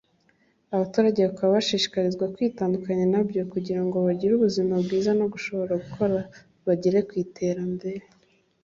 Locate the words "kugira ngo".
3.53-3.97